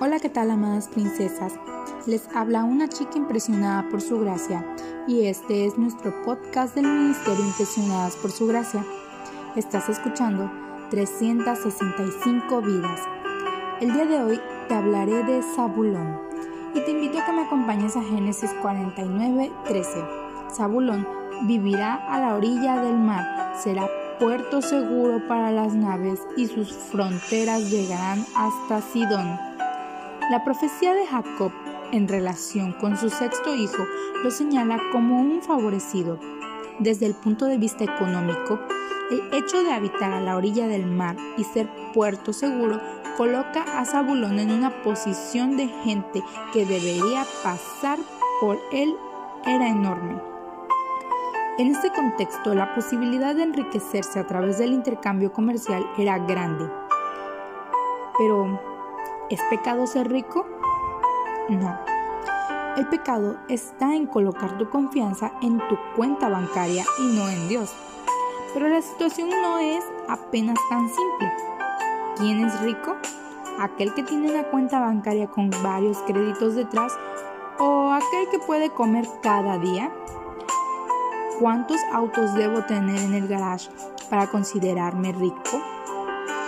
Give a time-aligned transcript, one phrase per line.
[0.00, 1.54] Hola, ¿qué tal, amadas princesas?
[2.06, 4.64] Les habla una chica impresionada por su gracia
[5.06, 8.84] y este es nuestro podcast del Ministerio Impresionadas por su gracia.
[9.56, 10.50] Estás escuchando
[10.90, 13.00] 365 vidas.
[13.80, 16.20] El día de hoy te hablaré de Zabulón
[16.74, 20.04] y te invito a que me acompañes a Génesis 49, 13.
[20.54, 21.06] Zabulón
[21.46, 23.88] vivirá a la orilla del mar, será
[24.18, 29.50] puerto seguro para las naves y sus fronteras llegarán hasta Sidón.
[30.30, 31.50] La profecía de Jacob
[31.90, 33.84] en relación con su sexto hijo
[34.22, 36.20] lo señala como un favorecido.
[36.78, 38.60] Desde el punto de vista económico,
[39.10, 42.80] el hecho de habitar a la orilla del mar y ser puerto seguro
[43.16, 46.22] coloca a Zabulón en una posición de gente
[46.52, 47.98] que debería pasar
[48.40, 48.96] por él
[49.46, 50.22] era enorme.
[51.58, 56.70] En este contexto, la posibilidad de enriquecerse a través del intercambio comercial era grande.
[58.16, 58.60] Pero,
[59.30, 60.44] ¿es pecado ser rico?
[61.48, 61.78] No.
[62.76, 67.72] El pecado está en colocar tu confianza en tu cuenta bancaria y no en Dios.
[68.52, 71.32] Pero la situación no es apenas tan simple.
[72.16, 72.96] ¿Quién es rico?
[73.60, 76.92] ¿Aquel que tiene una cuenta bancaria con varios créditos detrás
[77.58, 79.92] o aquel que puede comer cada día?
[81.38, 83.70] ¿Cuántos autos debo tener en el garage
[84.08, 85.62] para considerarme rico?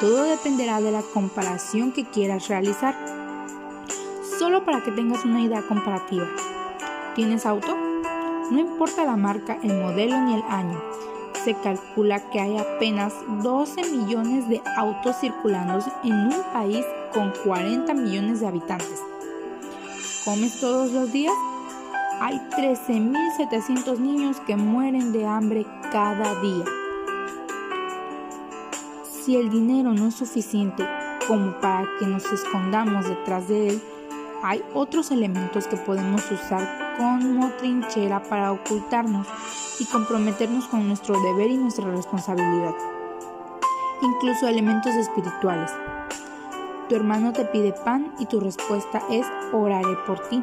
[0.00, 2.94] Todo dependerá de la comparación que quieras realizar.
[4.38, 6.26] Solo para que tengas una idea comparativa.
[7.14, 7.76] ¿Tienes auto?
[8.50, 10.80] No importa la marca, el modelo ni el año.
[11.44, 17.92] Se calcula que hay apenas 12 millones de autos circulando en un país con 40
[17.94, 19.02] millones de habitantes.
[20.24, 21.34] ¿Comes todos los días?
[22.20, 26.64] hay 13.700 niños que mueren de hambre cada día.
[29.28, 30.88] Si el dinero no es suficiente
[31.26, 33.82] como para que nos escondamos detrás de él,
[34.42, 39.26] hay otros elementos que podemos usar como trinchera para ocultarnos
[39.80, 42.74] y comprometernos con nuestro deber y nuestra responsabilidad.
[44.00, 45.72] Incluso elementos espirituales.
[46.88, 50.42] Tu hermano te pide pan y tu respuesta es oraré por ti.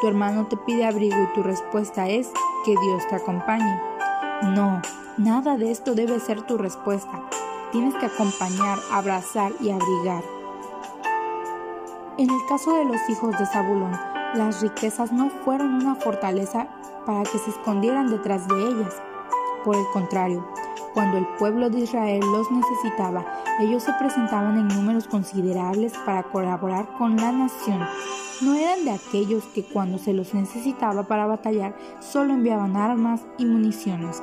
[0.00, 2.30] Tu hermano te pide abrigo y tu respuesta es
[2.64, 3.78] que Dios te acompañe.
[4.44, 4.80] No,
[5.18, 7.28] nada de esto debe ser tu respuesta.
[7.72, 10.22] Tienes que acompañar, abrazar y abrigar.
[12.16, 13.92] En el caso de los hijos de Zabulón,
[14.34, 16.68] las riquezas no fueron una fortaleza
[17.06, 18.94] para que se escondieran detrás de ellas.
[19.64, 20.46] Por el contrario,
[20.94, 23.24] cuando el pueblo de Israel los necesitaba,
[23.60, 27.86] ellos se presentaban en números considerables para colaborar con la nación
[28.40, 33.44] no eran de aquellos que cuando se los necesitaba para batallar solo enviaban armas y
[33.44, 34.22] municiones.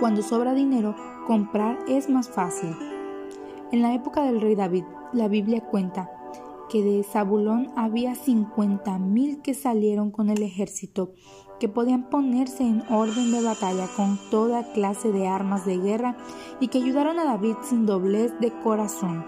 [0.00, 0.96] Cuando sobra dinero,
[1.26, 2.76] comprar es más fácil.
[3.70, 6.10] En la época del rey David, la Biblia cuenta
[6.68, 11.12] que de Zabulón había 50.000 que salieron con el ejército,
[11.60, 16.16] que podían ponerse en orden de batalla con toda clase de armas de guerra
[16.60, 19.24] y que ayudaron a David sin doblez de corazón.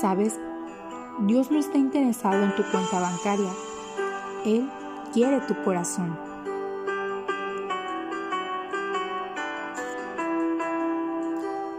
[0.00, 0.38] ¿Sabes?
[1.26, 3.50] Dios no está interesado en tu cuenta bancaria.
[4.44, 4.68] Él
[5.12, 6.33] quiere tu corazón.